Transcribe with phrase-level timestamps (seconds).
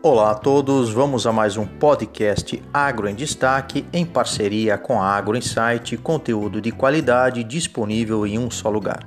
[0.00, 5.04] Olá a todos, vamos a mais um podcast Agro em Destaque em parceria com a
[5.04, 9.00] Agro Insight, conteúdo de qualidade disponível em um só lugar.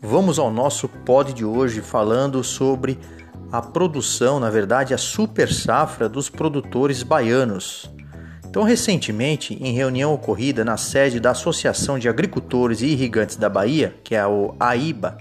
[0.00, 2.96] Vamos ao nosso pod de hoje falando sobre
[3.50, 7.90] a produção, na verdade, a super safra dos produtores baianos.
[8.48, 13.96] Então, recentemente, em reunião ocorrida na sede da Associação de Agricultores e Irrigantes da Bahia,
[14.04, 14.28] que é a
[14.60, 15.18] AIBA,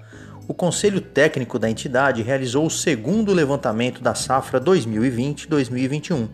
[0.49, 6.27] o Conselho Técnico da entidade realizou o segundo levantamento da safra 2020-2021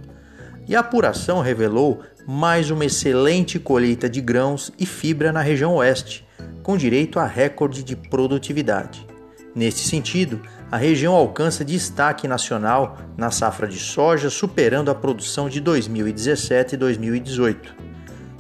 [0.70, 6.26] e a apuração revelou mais uma excelente colheita de grãos e fibra na região oeste,
[6.64, 9.06] com direito a recorde de produtividade.
[9.54, 10.42] Neste sentido,
[10.72, 16.78] a região alcança destaque nacional na safra de soja, superando a produção de 2017 e
[16.78, 17.76] 2018.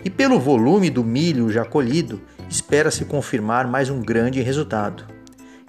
[0.06, 5.15] E pelo volume do milho já colhido, espera-se confirmar mais um grande resultado.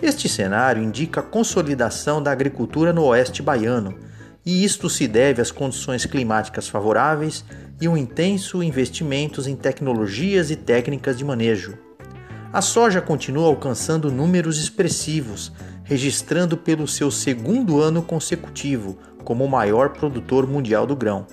[0.00, 3.98] Este cenário indica a consolidação da agricultura no oeste baiano,
[4.44, 7.42] e isto se deve às condições climáticas favoráveis
[7.80, 11.78] e um intenso investimentos em tecnologias e técnicas de manejo.
[12.52, 15.50] A soja continua alcançando números expressivos,
[15.82, 21.26] registrando pelo seu segundo ano consecutivo como o maior produtor mundial do grão.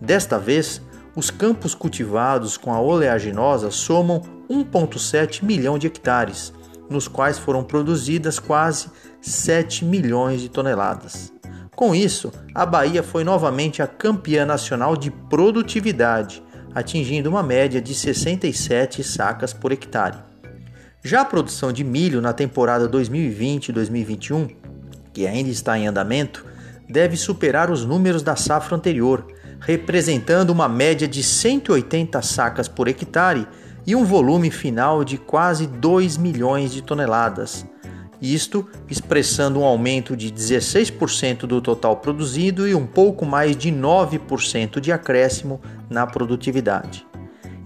[0.00, 0.82] Desta vez,
[1.14, 4.20] os campos cultivados com a oleaginosa somam
[4.50, 6.52] 1,7 milhão de hectares,
[6.90, 8.88] nos quais foram produzidas quase
[9.22, 11.32] 7 milhões de toneladas.
[11.74, 16.42] Com isso, a Bahia foi novamente a campeã nacional de produtividade,
[16.74, 20.18] atingindo uma média de 67 sacas por hectare.
[21.02, 24.50] Já a produção de milho na temporada 2020-2021,
[25.12, 26.44] que ainda está em andamento,
[26.88, 29.26] deve superar os números da safra anterior,
[29.60, 33.46] representando uma média de 180 sacas por hectare
[33.86, 37.66] e um volume final de quase 2 milhões de toneladas.
[38.20, 44.78] Isto expressando um aumento de 16% do total produzido e um pouco mais de 9%
[44.78, 47.06] de acréscimo na produtividade.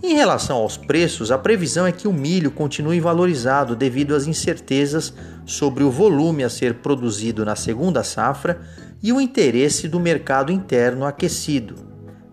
[0.00, 5.14] Em relação aos preços, a previsão é que o milho continue valorizado devido às incertezas
[5.46, 8.60] sobre o volume a ser produzido na segunda safra
[9.02, 11.74] e o interesse do mercado interno aquecido.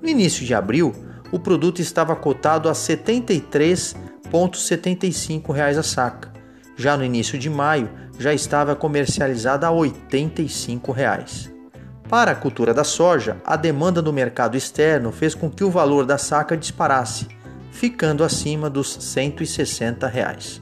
[0.02, 0.94] No início de abril,
[1.32, 6.34] o produto estava cotado a R$ 73,75 a saca.
[6.76, 11.50] Já no início de maio, já estava comercializada a 85 reais.
[12.10, 16.06] Para a cultura da soja, a demanda no mercado externo fez com que o valor
[16.06, 17.30] da saca disparasse,
[17.72, 20.62] ficando acima dos 160 reais.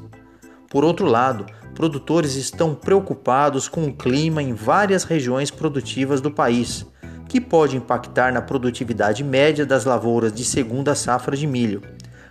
[0.70, 6.86] Por outro lado, produtores estão preocupados com o clima em várias regiões produtivas do país
[7.30, 11.84] que pode impactar na produtividade média das lavouras de segunda safra de milho.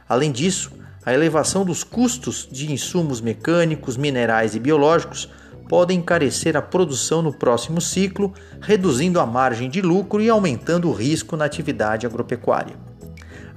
[0.08, 0.72] Além disso,
[1.06, 5.30] a elevação dos custos de insumos mecânicos, minerais e biológicos
[5.68, 10.92] podem encarecer a produção no próximo ciclo, reduzindo a margem de lucro e aumentando o
[10.92, 12.87] risco na atividade agropecuária.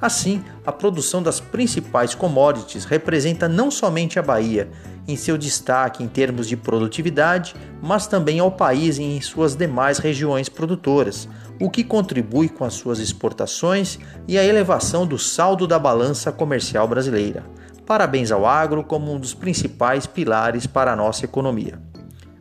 [0.02, 4.68] Assim, a produção das principais commodities representa não somente a Bahia,
[5.08, 10.50] em seu destaque em termos de produtividade, mas também ao país em suas demais regiões
[10.50, 11.30] produtoras,
[11.60, 16.88] o que contribui com as suas exportações e a elevação do saldo da balança comercial
[16.88, 17.44] brasileira.
[17.86, 21.80] Parabéns ao agro como um dos principais pilares para a nossa economia.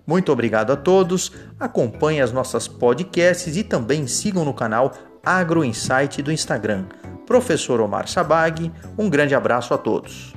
[0.06, 4.92] Muito obrigado a todos, acompanhem as nossas podcasts e também sigam no canal
[5.24, 6.86] Agro Insight do Instagram.
[7.30, 10.34] Professor Omar Sabag, um grande abraço a todos.